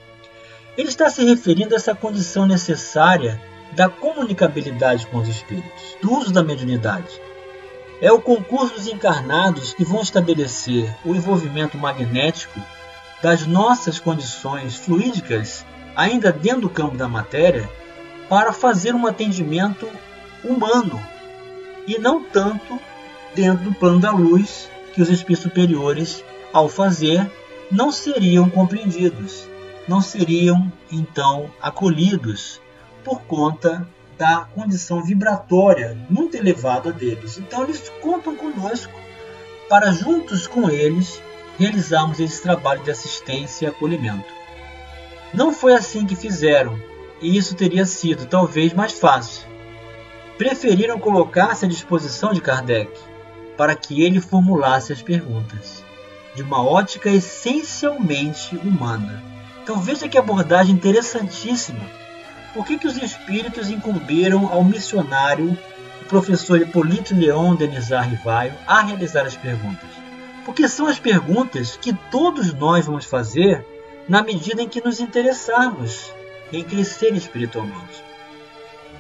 Ele 0.77 0.89
está 0.89 1.09
se 1.11 1.25
referindo 1.25 1.75
a 1.75 1.77
essa 1.77 1.95
condição 1.95 2.47
necessária 2.47 3.41
da 3.73 3.89
comunicabilidade 3.89 5.07
com 5.07 5.19
os 5.19 5.29
espíritos, 5.29 5.97
do 6.01 6.13
uso 6.13 6.33
da 6.33 6.43
mediunidade. 6.43 7.21
É 8.01 8.13
o 8.13 8.21
concurso 8.21 8.75
dos 8.75 8.87
encarnados 8.87 9.75
que 9.75 9.85
vão 9.85 10.01
estabelecer 10.01 10.95
o 11.05 11.15
envolvimento 11.15 11.77
magnético 11.77 12.61
das 13.23 13.47
nossas 13.47 13.99
condições 13.99 14.77
fluídicas, 14.77 15.67
ainda 15.97 16.33
dentro 16.33 16.63
do 16.63 16.71
campo 16.71 16.97
da 16.97 17.09
matéria, 17.09 17.69
para 18.29 18.53
fazer 18.53 18.95
um 18.95 19.07
atendimento 19.07 19.89
humano 20.45 21.01
e 21.87 21.99
não 21.99 22.23
tanto 22.23 22.79
dentro 23.35 23.65
do 23.65 23.75
plano 23.75 23.99
da 23.99 24.13
luz 24.13 24.71
que 24.93 25.03
os 25.03 25.09
espíritos 25.09 25.43
superiores, 25.43 26.25
ao 26.53 26.69
fazer, 26.69 27.29
não 27.71 27.91
seriam 27.91 28.49
compreendidos, 28.49 29.49
não 29.89 30.01
seriam 30.01 30.71
então 30.91 31.51
acolhidos 31.61 32.61
por 33.09 33.23
conta 33.23 33.89
da 34.19 34.47
condição 34.55 35.03
vibratória 35.03 35.97
muito 36.11 36.37
elevada 36.37 36.93
deles. 36.93 37.39
Então 37.39 37.63
eles 37.63 37.91
contam 38.03 38.37
conosco 38.37 38.93
para 39.67 39.93
juntos 39.93 40.47
com 40.47 40.69
eles 40.69 41.23
realizarmos 41.59 42.21
esse 42.21 42.43
trabalho 42.43 42.83
de 42.83 42.91
assistência 42.91 43.65
e 43.65 43.69
acolhimento. 43.69 44.29
Não 45.33 45.55
foi 45.55 45.73
assim 45.75 46.05
que 46.05 46.15
fizeram, 46.15 46.79
e 47.23 47.35
isso 47.35 47.55
teria 47.55 47.87
sido 47.87 48.27
talvez 48.27 48.75
mais 48.75 48.93
fácil. 48.93 49.49
Preferiram 50.37 50.99
colocar-se 50.99 51.65
à 51.65 51.69
disposição 51.69 52.35
de 52.35 52.43
Kardec 52.43 52.93
para 53.57 53.75
que 53.75 54.03
ele 54.03 54.21
formulasse 54.21 54.93
as 54.93 55.01
perguntas, 55.01 55.83
de 56.35 56.43
uma 56.43 56.63
ótica 56.63 57.09
essencialmente 57.09 58.55
humana. 58.57 59.23
Então 59.63 59.81
veja 59.81 60.09
que 60.09 60.19
abordagem 60.19 60.75
interessantíssima. 60.75 62.08
Por 62.59 62.67
que, 62.67 62.77
que 62.77 62.89
os 62.89 62.97
espíritos 62.97 63.71
incumbiram 63.71 64.53
ao 64.53 64.65
missionário, 64.65 65.57
o 66.03 66.05
professor 66.07 66.61
Hipólito 66.61 67.15
Leon 67.15 67.55
Denizar 67.55 68.11
Rivaio, 68.11 68.53
a 68.67 68.81
realizar 68.81 69.25
as 69.25 69.37
perguntas? 69.37 69.89
Porque 70.45 70.69
são 70.69 70.89
as 70.89 70.99
perguntas 70.99 71.77
que 71.81 71.93
todos 72.11 72.53
nós 72.53 72.85
vamos 72.85 73.05
fazer 73.05 73.65
na 74.09 74.25
medida 74.25 74.61
em 74.61 74.69
que 74.69 74.85
nos 74.85 74.99
interessarmos 74.99 76.13
em 76.53 76.65
crescer 76.65 77.15
espiritualmente. 77.15 78.03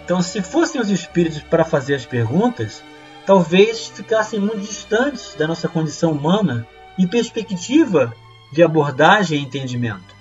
Então, 0.04 0.22
se 0.22 0.40
fossem 0.40 0.80
os 0.80 0.88
espíritos 0.88 1.42
para 1.42 1.64
fazer 1.64 1.96
as 1.96 2.06
perguntas, 2.06 2.84
talvez 3.26 3.88
ficassem 3.88 4.38
muito 4.38 4.60
distantes 4.60 5.34
da 5.34 5.48
nossa 5.48 5.68
condição 5.68 6.12
humana 6.12 6.64
e 6.96 7.08
perspectiva 7.08 8.14
de 8.52 8.62
abordagem 8.62 9.40
e 9.40 9.42
entendimento. 9.42 10.17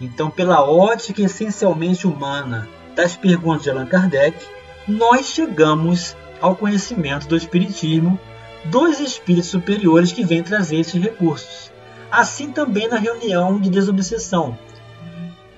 Então, 0.00 0.30
pela 0.30 0.62
ótica 0.62 1.22
essencialmente 1.22 2.06
humana 2.06 2.68
das 2.94 3.16
perguntas 3.16 3.62
de 3.62 3.70
Allan 3.70 3.86
Kardec, 3.86 4.36
nós 4.86 5.26
chegamos 5.26 6.16
ao 6.40 6.54
conhecimento 6.54 7.26
do 7.26 7.36
Espiritismo 7.36 8.18
dois 8.66 9.00
espíritos 9.00 9.50
superiores 9.50 10.12
que 10.12 10.24
vêm 10.24 10.42
trazer 10.42 10.80
esses 10.80 11.00
recursos. 11.00 11.72
Assim 12.10 12.52
também 12.52 12.88
na 12.88 12.98
reunião 12.98 13.58
de 13.58 13.70
desobsessão. 13.70 14.58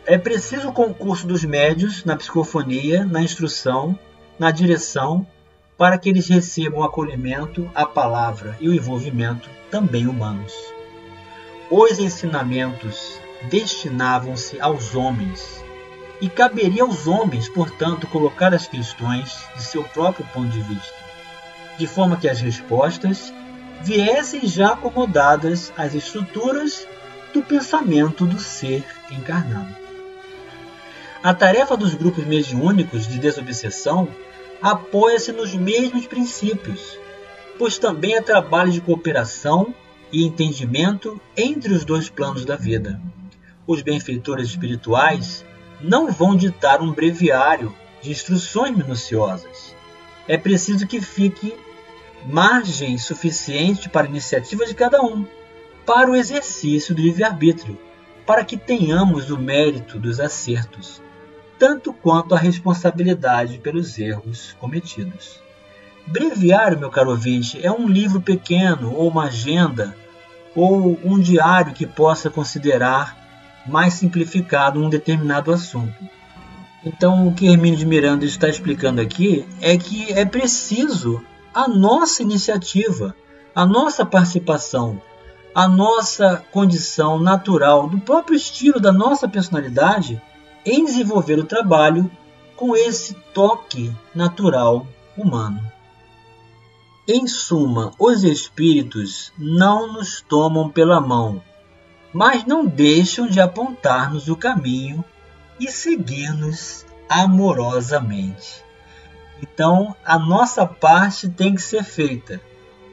É 0.07 0.17
preciso 0.17 0.69
o 0.69 0.73
concurso 0.73 1.27
dos 1.27 1.45
médios 1.45 2.05
na 2.05 2.17
psicofonia, 2.17 3.05
na 3.05 3.21
instrução, 3.21 3.99
na 4.39 4.51
direção, 4.51 5.27
para 5.77 5.99
que 5.99 6.09
eles 6.09 6.29
recebam 6.29 6.81
o 6.81 6.85
acolhimento, 6.85 7.71
a 7.75 7.85
palavra 7.85 8.57
e 8.61 8.69
o 8.69 8.75
envolvimento 8.75 9.49
também 9.71 10.07
humanos. 10.07 10.55
Os 11.71 11.99
ensinamentos 11.99 13.21
destinavam-se 13.45 14.61
aos 14.61 14.95
homens, 14.95 15.65
e 16.21 16.29
caberia 16.29 16.83
aos 16.83 17.07
homens, 17.07 17.49
portanto, 17.49 18.07
colocar 18.09 18.53
as 18.53 18.67
questões 18.67 19.39
de 19.57 19.63
seu 19.63 19.85
próprio 19.85 20.27
ponto 20.33 20.49
de 20.49 20.61
vista 20.63 21.09
de 21.79 21.87
forma 21.87 22.17
que 22.17 22.29
as 22.29 22.41
respostas 22.41 23.33
viessem 23.83 24.47
já 24.47 24.73
acomodadas 24.73 25.73
às 25.77 25.95
estruturas 25.95 26.87
do 27.33 27.41
pensamento 27.41 28.27
do 28.27 28.39
ser 28.39 28.85
encarnado. 29.11 29.75
A 31.23 31.33
tarefa 31.33 31.77
dos 31.77 31.95
grupos 31.95 32.25
mediúnicos 32.25 33.07
de 33.07 33.19
desobsessão 33.19 34.09
apoia-se 34.61 35.31
nos 35.31 35.55
mesmos 35.55 36.07
princípios, 36.07 36.99
pois 37.57 37.79
também 37.79 38.15
é 38.15 38.21
trabalho 38.21 38.73
de 38.73 38.81
cooperação 38.81 39.73
e 40.13 40.25
entendimento 40.25 41.21
entre 41.37 41.73
os 41.73 41.85
dois 41.85 42.09
planos 42.09 42.45
da 42.45 42.57
vida. 42.57 43.01
Os 43.69 43.83
benfeitores 43.83 44.49
espirituais 44.49 45.45
não 45.79 46.11
vão 46.11 46.35
ditar 46.35 46.81
um 46.81 46.91
breviário 46.91 47.75
de 48.01 48.11
instruções 48.11 48.75
minuciosas. 48.75 49.77
É 50.27 50.39
preciso 50.39 50.87
que 50.87 51.03
fique 51.03 51.55
margem 52.25 52.97
suficiente 52.97 53.91
para 53.91 54.07
a 54.07 54.09
iniciativa 54.09 54.65
de 54.65 54.75
cada 54.75 55.03
um, 55.03 55.27
para 55.85 56.11
o 56.11 56.17
exercício 56.17 56.95
do 56.95 57.03
livre-arbítrio, 57.03 57.79
para 58.25 58.43
que 58.43 58.57
tenhamos 58.57 59.31
o 59.31 59.37
mérito 59.37 59.99
dos 59.99 60.19
acertos, 60.19 61.03
tanto 61.59 61.93
quanto 61.93 62.35
a 62.35 62.39
responsabilidade 62.39 63.59
pelos 63.59 63.99
erros 63.99 64.57
cometidos. 64.59 65.43
Breviário, 66.07 66.79
meu 66.79 66.89
caro 66.89 67.11
ouvinte, 67.11 67.61
é 67.63 67.71
um 67.71 67.87
livro 67.87 68.23
pequeno, 68.23 68.95
ou 68.95 69.11
uma 69.11 69.25
agenda, 69.25 69.95
ou 70.57 70.99
um 71.05 71.21
diário 71.21 71.75
que 71.75 71.87
possa 71.87 72.31
considerar 72.31 73.18
mais 73.69 73.95
simplificado 73.95 74.83
um 74.83 74.89
determinado 74.89 75.53
assunto. 75.53 75.95
Então, 76.85 77.29
o 77.29 77.35
que 77.35 77.47
Hermínio 77.47 77.79
de 77.79 77.87
Miranda 77.87 78.25
está 78.25 78.49
explicando 78.49 79.01
aqui 79.01 79.47
é 79.61 79.77
que 79.77 80.13
é 80.13 80.25
preciso 80.25 81.23
a 81.53 81.69
nossa 81.69 82.23
iniciativa, 82.23 83.15
a 83.55 83.67
nossa 83.67 84.07
participação, 84.07 85.01
a 85.55 85.67
nossa 85.67 86.45
condição 86.53 87.19
natural, 87.19 87.89
do 87.89 87.99
próprio 87.99 88.37
estilo 88.37 88.81
da 88.81 88.93
nossa 88.93 89.29
personalidade 89.29 90.21
em 90.65 90.85
desenvolver 90.85 91.39
o 91.39 91.45
trabalho 91.45 92.11
com 92.57 92.77
esse 92.77 93.15
toque 93.35 93.93
natural 94.15 94.87
humano. 95.17 95.61
Em 97.07 97.27
suma, 97.27 97.93
os 97.99 98.23
espíritos 98.23 99.33
não 99.39 99.93
nos 99.95 100.21
tomam 100.21 100.69
pela 100.69 101.01
mão, 101.01 101.43
mas 102.13 102.45
não 102.45 102.65
deixam 102.65 103.27
de 103.27 103.41
apontar-nos 103.41 104.29
o 104.29 104.37
caminho 104.37 105.05
e 105.61 105.71
seguir-nos 105.71 106.87
amorosamente. 107.09 108.65
Então, 109.43 109.95
a 110.05 110.19
nossa 110.19 110.67
parte 110.67 111.29
tem 111.29 111.55
que 111.55 111.63
ser 111.63 111.85
feita. 111.85 112.41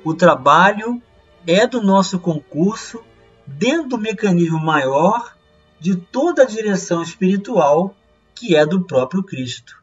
O 0.04 0.14
trabalho 0.14 1.02
é 1.48 1.66
do 1.66 1.82
nosso 1.82 2.20
concurso 2.20 3.02
dentro 3.46 3.90
do 3.90 3.98
mecanismo 3.98 4.60
maior 4.60 5.36
de 5.80 5.96
toda 5.96 6.44
a 6.44 6.48
direção 6.48 7.02
espiritual 7.02 7.96
que 8.34 8.56
é 8.56 8.66
do 8.66 8.82
próprio 8.82 9.24
Cristo. 9.24 9.82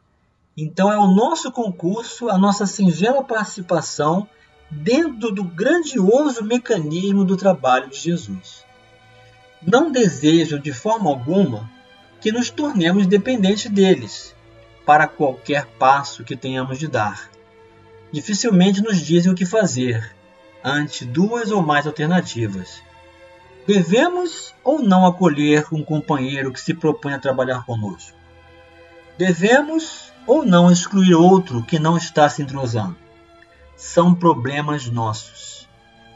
Então, 0.55 0.91
é 0.91 0.97
o 0.97 1.07
nosso 1.07 1.51
concurso, 1.51 2.29
a 2.29 2.37
nossa 2.37 2.65
singela 2.65 3.23
participação 3.23 4.27
dentro 4.69 5.31
do 5.31 5.43
grandioso 5.43 6.43
mecanismo 6.43 7.25
do 7.25 7.35
trabalho 7.35 7.89
de 7.89 7.97
Jesus. 7.97 8.62
Não 9.65 9.91
desejo 9.91 10.59
de 10.59 10.73
forma 10.73 11.09
alguma 11.09 11.69
que 12.19 12.31
nos 12.31 12.49
tornemos 12.49 13.07
dependentes 13.07 13.69
deles 13.71 14.35
para 14.85 15.07
qualquer 15.07 15.65
passo 15.65 16.23
que 16.23 16.35
tenhamos 16.35 16.77
de 16.77 16.87
dar. 16.87 17.29
Dificilmente 18.11 18.81
nos 18.81 18.99
dizem 18.99 19.31
o 19.31 19.35
que 19.35 19.45
fazer 19.45 20.13
ante 20.63 21.05
duas 21.05 21.51
ou 21.51 21.61
mais 21.61 21.87
alternativas. 21.87 22.81
Devemos 23.65 24.53
ou 24.63 24.81
não 24.81 25.05
acolher 25.05 25.65
um 25.71 25.83
companheiro 25.83 26.51
que 26.51 26.59
se 26.59 26.73
propõe 26.73 27.13
a 27.13 27.19
trabalhar 27.19 27.65
conosco? 27.65 28.17
Devemos 29.17 30.11
ou 30.27 30.45
não 30.45 30.71
excluir 30.71 31.15
outro 31.15 31.63
que 31.63 31.79
não 31.79 31.95
está 31.95 32.27
se 32.29 32.41
entrosando? 32.41 32.97
São 33.75 34.13
problemas 34.13 34.87
nossos 34.87 35.67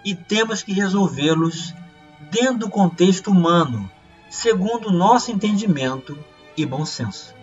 e 0.03 0.15
temos 0.15 0.61
que 0.61 0.73
resolvê-los 0.73 1.73
dentro 2.31 2.59
do 2.59 2.69
contexto 2.69 3.31
humano, 3.31 3.89
segundo 4.29 4.91
nosso 4.91 5.31
entendimento 5.31 6.17
e 6.55 6.65
bom 6.65 6.85
senso. 6.85 7.33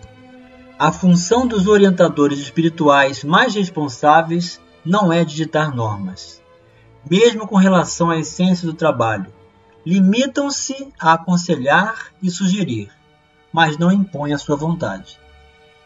A 0.77 0.91
função 0.91 1.47
dos 1.47 1.67
orientadores 1.67 2.39
espirituais 2.39 3.23
mais 3.23 3.55
responsáveis 3.55 4.59
não 4.85 5.11
é 5.11 5.23
digitar 5.23 5.73
normas, 5.73 6.41
mesmo 7.09 7.47
com 7.47 7.55
relação 7.55 8.09
à 8.11 8.19
essência 8.19 8.67
do 8.67 8.73
trabalho. 8.73 9.33
Limitam-se 9.85 10.91
a 10.99 11.13
aconselhar 11.13 12.11
e 12.21 12.29
sugerir, 12.29 12.89
mas 13.53 13.77
não 13.77 13.91
impõem 13.91 14.33
a 14.33 14.37
sua 14.37 14.55
vontade. 14.55 15.19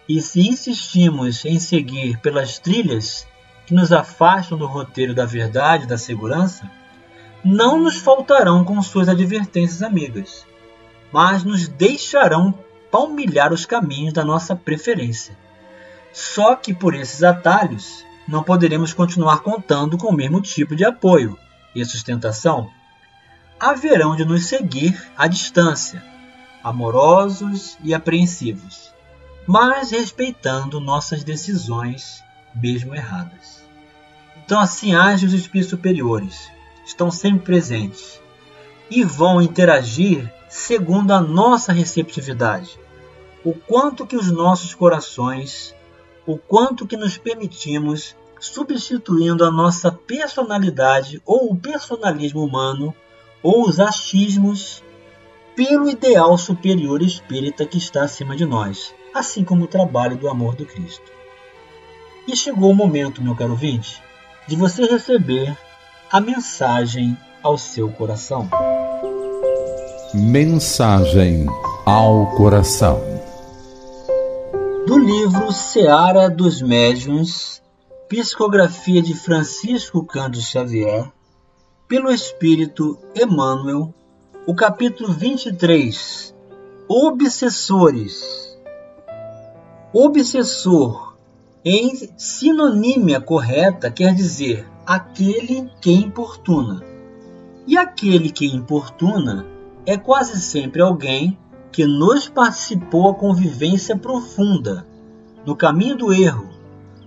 E 0.08 0.22
se 0.22 0.42
insistimos 0.42 1.46
em 1.46 1.60
seguir 1.60 2.18
pelas 2.20 2.58
trilhas 2.58 3.28
que 3.66 3.74
nos 3.74 3.92
afastam 3.92 4.58
do 4.58 4.66
roteiro 4.66 5.14
da 5.14 5.26
verdade 5.26 5.84
e 5.84 5.88
da 5.88 5.98
segurança, 5.98 6.70
não 7.44 7.80
nos 7.80 7.98
faltarão 7.98 8.64
com 8.64 8.82
suas 8.82 9.08
advertências 9.08 9.82
amigas, 9.82 10.46
mas 11.12 11.44
nos 11.44 11.68
deixarão 11.68 12.54
palmilhar 12.92 13.54
os 13.54 13.66
caminhos 13.66 14.14
da 14.14 14.26
nossa 14.26 14.56
preferência. 14.56 15.38
Só 16.12 16.56
que 16.56 16.74
por 16.74 16.94
esses 16.94 17.24
atalhos 17.24 18.04
não 18.28 18.44
poderemos 18.44 18.94
continuar 18.94 19.40
contando 19.40 19.98
com 19.98 20.08
o 20.08 20.16
mesmo 20.16 20.42
tipo 20.42 20.76
de 20.76 20.84
apoio 20.84 21.38
e 21.76 21.84
sustentação. 21.86 22.70
Haverão 23.60 24.16
de 24.16 24.26
nos 24.26 24.46
seguir 24.46 25.10
à 25.18 25.28
distância, 25.28 26.04
amorosos 26.64 27.78
e 27.84 27.94
apreensivos, 27.94 28.94
mas 29.48 29.92
respeitando 29.92 30.80
nossas 30.80 31.24
decisões, 31.24 32.24
mesmo 32.56 32.96
erradas. 32.96 33.64
Então, 34.44 34.60
assim 34.60 34.96
agem 34.96 35.28
os 35.28 35.34
espíritos 35.34 35.70
superiores, 35.70 36.50
estão 36.90 37.12
sempre 37.12 37.46
presentes 37.46 38.20
e 38.90 39.04
vão 39.04 39.40
interagir 39.40 40.32
segundo 40.50 41.12
a 41.12 41.22
nossa 41.22 41.72
receptividade, 41.72 42.80
o 43.46 43.54
quanto 43.54 44.08
que 44.08 44.16
os 44.16 44.32
nossos 44.32 44.74
corações, 44.74 45.76
o 46.26 46.36
quanto 46.36 46.88
que 46.88 46.98
nos 46.98 47.16
permitimos 47.16 48.16
substituindo 48.40 49.46
a 49.46 49.52
nossa 49.52 49.92
personalidade 49.92 51.22
ou 51.26 51.52
o 51.52 51.56
personalismo 51.56 52.44
humano 52.44 52.96
ou 53.44 53.70
os 53.70 53.80
achismos 53.80 54.84
pelo 55.56 55.88
ideal 55.90 56.38
superior 56.38 57.04
espírita 57.04 57.66
que 57.66 57.78
está 57.78 58.04
acima 58.04 58.36
de 58.36 58.46
nós, 58.46 58.96
assim 59.14 59.44
como 59.44 59.66
o 59.66 59.68
trabalho 59.68 60.18
do 60.18 60.28
amor 60.28 60.56
do 60.56 60.66
Cristo. 60.66 61.12
E 62.28 62.36
chegou 62.36 62.72
o 62.72 62.76
momento, 62.76 63.22
meu 63.22 63.36
caro 63.36 63.56
vinte, 63.56 64.02
de 64.48 64.56
você 64.56 64.86
receber 64.86 65.56
a 66.12 66.20
mensagem 66.20 67.16
ao 67.44 67.56
seu 67.56 67.88
coração. 67.92 68.50
Mensagem 70.12 71.46
ao 71.86 72.32
coração. 72.36 73.00
Do 74.88 74.98
livro 74.98 75.52
Seara 75.52 76.28
dos 76.28 76.64
Médiuns, 76.64 77.62
psicografia 78.08 79.04
de 79.04 79.14
Francisco 79.14 80.04
Cândido 80.04 80.44
Xavier, 80.44 81.12
pelo 81.88 82.12
Espírito 82.12 82.98
Emmanuel, 83.16 83.94
o 84.48 84.56
capítulo 84.56 85.14
23, 85.14 86.34
Obsessores. 86.88 88.58
Obsessor, 89.94 91.16
em 91.64 92.10
sinonímia 92.18 93.22
correta, 93.22 93.92
quer 93.92 94.16
dizer 94.16 94.66
aquele 94.90 95.70
que 95.80 95.92
importuna. 95.92 96.84
E 97.68 97.78
aquele 97.78 98.32
que 98.32 98.48
importuna 98.48 99.46
é 99.86 99.96
quase 99.96 100.42
sempre 100.42 100.82
alguém 100.82 101.38
que 101.72 101.86
nos 101.86 102.28
participou 102.28 103.08
a 103.08 103.14
convivência 103.14 103.96
profunda, 103.96 104.88
no 105.46 105.56
caminho 105.56 105.96
do 105.96 106.12
erro, 106.12 106.50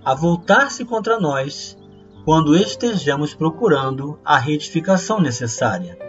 a 0.01 0.15
voltar-se 0.15 0.85
contra 0.85 1.19
nós 1.19 1.77
quando 2.23 2.55
estejamos 2.55 3.33
procurando 3.33 4.17
a 4.23 4.37
retificação 4.37 5.19
necessária. 5.19 5.99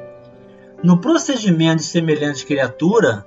No 0.81 1.01
procedimento 1.01 1.79
de 1.79 1.89
semelhante 1.89 2.47
criatura, 2.47 3.27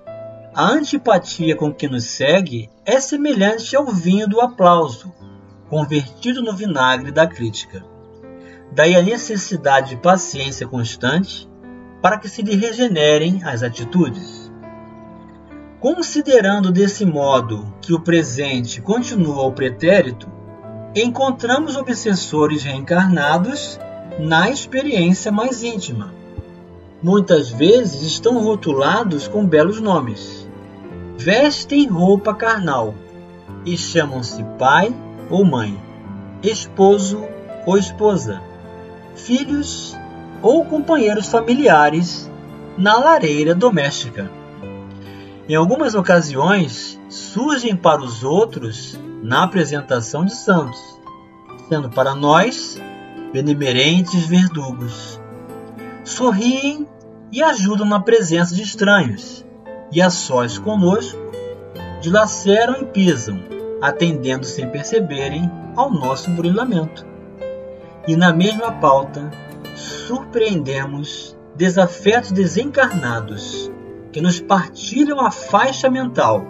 a 0.56 0.72
antipatia 0.72 1.54
com 1.54 1.74
que 1.74 1.90
nos 1.90 2.06
segue 2.06 2.70
é 2.86 3.02
semelhante 3.02 3.76
ao 3.76 3.88
vinho 3.88 4.26
do 4.26 4.40
aplauso, 4.40 5.14
convertido 5.70 6.42
no 6.42 6.56
vinagre 6.56 7.12
da 7.12 7.28
crítica. 7.28 7.97
Daí 8.72 8.96
a 8.96 9.02
necessidade 9.02 9.92
de 9.92 9.98
paciência 9.98 10.68
constante 10.68 11.50
para 12.02 12.18
que 12.18 12.30
se 12.30 12.42
lhe 12.42 12.56
regenerem 12.56 13.44
as 13.44 13.64
atitudes. 13.64 14.52
Considerando 15.80 16.72
desse 16.72 17.06
modo 17.06 17.74
que 17.82 17.94
o 17.94 18.00
presente 18.00 18.82
continua 18.82 19.44
o 19.44 19.52
pretérito, 19.52 20.28
encontramos 20.96 21.76
obsessores 21.76 22.64
reencarnados 22.64 23.80
na 24.20 24.50
experiência 24.50 25.32
mais 25.32 25.62
íntima. 25.62 26.14
Muitas 27.02 27.50
vezes 27.50 28.02
estão 28.02 28.44
rotulados 28.44 29.28
com 29.28 29.46
belos 29.46 29.80
nomes. 29.80 30.50
Vestem 31.18 31.88
roupa 31.88 32.34
carnal 32.34 32.96
e 33.66 33.78
chamam-se 33.78 34.44
pai 34.58 34.96
ou 35.30 35.46
mãe, 35.46 35.80
esposo 36.42 37.24
ou 37.66 37.78
esposa, 37.78 38.42
filhos 39.18 39.96
ou 40.42 40.64
companheiros 40.66 41.28
familiares 41.28 42.30
na 42.78 42.98
lareira 42.98 43.56
doméstica. 43.56 44.32
Em 45.50 45.56
algumas 45.56 45.96
ocasiões, 45.96 47.00
surgem 47.10 47.76
para 47.76 48.02
os 48.02 48.24
outros 48.24 49.00
na 49.24 49.44
apresentação 49.44 50.26
de 50.26 50.34
santos, 50.34 50.80
sendo 51.68 51.90
para 51.90 52.14
nós 52.14 52.80
benemerentes 53.34 54.26
verdugos. 54.26 55.20
Sorriem 56.04 56.88
e 57.32 57.42
ajudam 57.42 57.86
na 57.86 58.00
presença 58.00 58.54
de 58.56 58.62
estranhos, 58.62 59.46
e 59.92 60.02
a 60.02 60.10
sós 60.10 60.58
conosco, 60.58 61.20
dilaceram 62.02 62.82
e 62.82 62.86
pisam, 62.86 63.40
atendendo 63.82 64.46
sem 64.46 64.70
perceberem 64.70 65.50
ao 65.76 65.92
nosso 65.92 66.30
burilamento. 66.32 67.06
E 68.08 68.16
na 68.16 68.32
mesma 68.32 68.72
pauta, 68.72 69.30
surpreendemos 69.76 71.38
desafetos 71.56 72.32
desencarnados 72.32 73.70
que 74.14 74.22
nos 74.22 74.40
partilham 74.40 75.20
a 75.20 75.30
faixa 75.30 75.90
mental, 75.90 76.46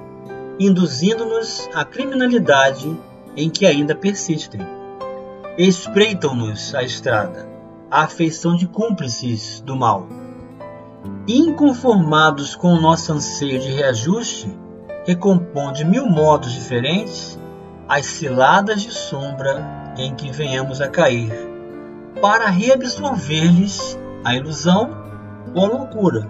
induzindo-nos 0.59 1.67
à 1.73 1.83
criminalidade 1.83 2.95
em 3.35 3.49
que 3.49 3.65
ainda 3.65 3.95
persistem. 3.95 4.61
Espreitam-nos 5.57 6.75
a 6.75 6.83
estrada, 6.83 7.49
a 7.89 8.03
afeição 8.03 8.55
de 8.55 8.67
cúmplices 8.67 9.59
do 9.61 9.75
mal. 9.75 10.07
Inconformados 11.27 12.55
com 12.55 12.73
o 12.73 12.79
nosso 12.79 13.11
anseio 13.13 13.59
de 13.59 13.69
reajuste, 13.71 14.47
recompõe 15.05 15.73
de 15.73 15.85
mil 15.85 16.05
modos 16.05 16.51
diferentes 16.51 17.39
as 17.89 18.05
ciladas 18.05 18.81
de 18.81 18.91
sombra 18.91 19.86
em 19.97 20.13
que 20.15 20.31
venhamos 20.31 20.81
a 20.81 20.87
cair 20.87 21.31
para 22.21 22.49
reabsorver-lhes 22.49 23.97
a 24.23 24.35
ilusão 24.35 24.89
ou 25.53 25.65
a 25.65 25.67
loucura. 25.67 26.29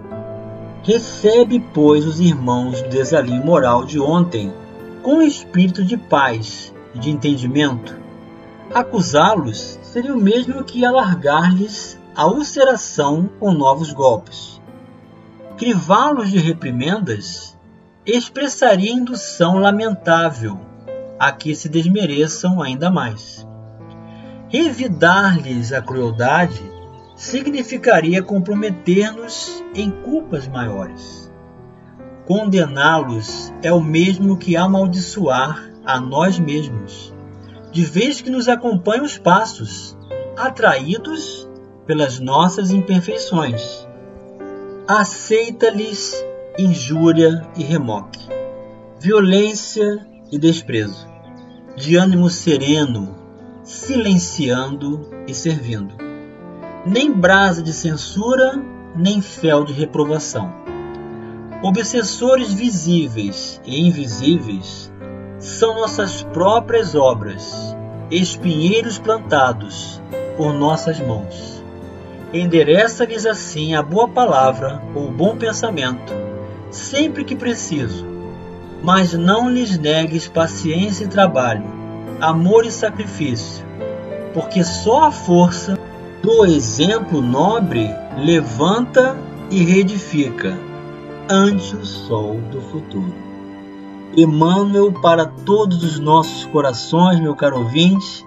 Recebe, 0.82 1.60
pois, 1.74 2.06
os 2.06 2.20
irmãos 2.20 2.82
do 2.82 2.88
desalinho 2.88 3.44
moral 3.44 3.84
de 3.84 3.98
ontem 3.98 4.52
com 5.02 5.22
espírito 5.22 5.84
de 5.84 5.96
paz 5.96 6.72
e 6.94 6.98
de 6.98 7.10
entendimento. 7.10 7.96
Acusá-los 8.74 9.78
seria 9.82 10.14
o 10.14 10.20
mesmo 10.20 10.62
que 10.64 10.84
alargar-lhes 10.84 11.98
a 12.14 12.26
ulceração 12.26 13.28
com 13.40 13.52
novos 13.52 13.92
golpes. 13.92 14.60
Crivá-los 15.56 16.30
de 16.30 16.38
reprimendas 16.38 17.56
expressaria 18.04 18.92
indução 18.92 19.58
lamentável 19.58 20.60
a 21.18 21.32
que 21.32 21.54
se 21.54 21.68
desmereçam 21.68 22.62
ainda 22.62 22.90
mais. 22.90 23.47
Revidar-lhes 24.48 25.72
a 25.74 25.82
crueldade 25.82 26.62
significaria 27.14 28.22
comprometer-nos 28.22 29.62
em 29.74 29.90
culpas 29.90 30.48
maiores. 30.48 31.30
Condená-los 32.26 33.52
é 33.62 33.70
o 33.70 33.80
mesmo 33.80 34.38
que 34.38 34.56
amaldiçoar 34.56 35.70
a 35.84 36.00
nós 36.00 36.38
mesmos, 36.38 37.14
de 37.70 37.84
vez 37.84 38.22
que 38.22 38.30
nos 38.30 38.48
acompanham 38.48 39.04
os 39.04 39.18
passos, 39.18 39.98
atraídos 40.34 41.46
pelas 41.86 42.18
nossas 42.18 42.70
imperfeições. 42.70 43.86
Aceita-lhes 44.86 46.24
injúria 46.58 47.46
e 47.54 47.62
remoque, 47.62 48.26
violência 48.98 50.06
e 50.32 50.38
desprezo. 50.38 51.06
De 51.76 51.96
ânimo 51.96 52.30
sereno, 52.30 53.17
silenciando 53.68 55.06
e 55.26 55.34
servindo. 55.34 55.94
Nem 56.86 57.12
brasa 57.12 57.62
de 57.62 57.74
censura, 57.74 58.58
nem 58.96 59.20
fel 59.20 59.62
de 59.62 59.74
reprovação. 59.74 60.50
Obsessores 61.62 62.50
visíveis 62.50 63.60
e 63.66 63.86
invisíveis 63.86 64.90
são 65.38 65.74
nossas 65.74 66.22
próprias 66.22 66.94
obras, 66.94 67.76
espinheiros 68.10 68.98
plantados 68.98 70.00
por 70.38 70.54
nossas 70.54 70.98
mãos. 70.98 71.62
Endereça-lhes 72.32 73.26
assim 73.26 73.74
a 73.74 73.82
boa 73.82 74.08
palavra 74.08 74.82
ou 74.94 75.10
bom 75.10 75.36
pensamento, 75.36 76.14
sempre 76.70 77.22
que 77.22 77.36
preciso, 77.36 78.06
mas 78.82 79.12
não 79.12 79.50
lhes 79.50 79.76
negues 79.76 80.26
paciência 80.26 81.04
e 81.04 81.08
trabalho, 81.08 81.77
amor 82.20 82.64
e 82.66 82.70
sacrifício, 82.70 83.64
porque 84.34 84.64
só 84.64 85.04
a 85.04 85.10
força 85.10 85.78
do 86.22 86.44
exemplo 86.44 87.22
nobre 87.22 87.88
levanta 88.16 89.16
e 89.50 89.62
reedifica 89.62 90.58
ante 91.28 91.76
o 91.76 91.84
sol 91.84 92.40
do 92.50 92.60
futuro. 92.60 93.14
Emmanuel 94.16 94.92
para 95.00 95.26
todos 95.26 95.84
os 95.84 95.98
nossos 95.98 96.44
corações, 96.46 97.20
meu 97.20 97.36
caro 97.36 97.58
ouvinte, 97.58 98.26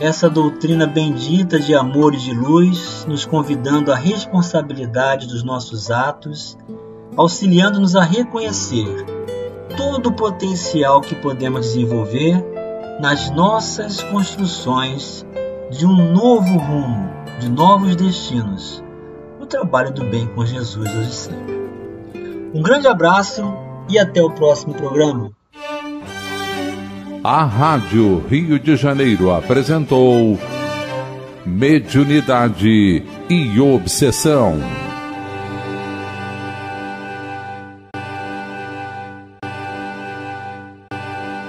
essa 0.00 0.28
doutrina 0.28 0.86
bendita 0.86 1.58
de 1.58 1.74
amor 1.74 2.14
e 2.14 2.18
de 2.18 2.34
luz, 2.34 3.06
nos 3.08 3.24
convidando 3.24 3.92
à 3.92 3.94
responsabilidade 3.94 5.28
dos 5.28 5.44
nossos 5.44 5.90
atos, 5.90 6.58
auxiliando-nos 7.16 7.94
a 7.94 8.02
reconhecer 8.02 9.06
todo 9.76 10.08
o 10.08 10.12
potencial 10.12 11.00
que 11.00 11.14
podemos 11.14 11.66
desenvolver 11.66 12.53
nas 13.00 13.30
nossas 13.30 14.02
construções 14.02 15.26
de 15.70 15.86
um 15.86 16.12
novo 16.12 16.56
rumo, 16.56 17.10
de 17.40 17.50
novos 17.50 17.96
destinos, 17.96 18.82
no 19.38 19.46
trabalho 19.46 19.92
do 19.92 20.04
bem 20.04 20.26
com 20.28 20.44
Jesus 20.46 20.88
hoje 20.88 21.10
e 21.10 21.12
sempre. 21.12 21.54
Um 22.54 22.62
grande 22.62 22.86
abraço 22.86 23.42
e 23.88 23.98
até 23.98 24.22
o 24.22 24.30
próximo 24.30 24.74
programa. 24.74 25.32
A 27.22 27.44
Rádio 27.44 28.22
Rio 28.28 28.58
de 28.58 28.76
Janeiro 28.76 29.32
apresentou 29.32 30.38
Mediunidade 31.44 33.02
e 33.28 33.60
Obsessão. 33.60 34.83